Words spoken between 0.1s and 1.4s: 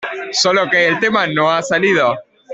solo que el tema